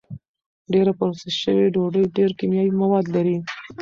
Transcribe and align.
ډېره 0.71 0.91
پروسس 0.99 1.33
شوې 1.43 1.65
ډوډۍ 1.73 2.03
ډېر 2.17 2.31
کیمیاوي 2.39 2.73
مواد 2.81 3.05
لري. 3.15 3.37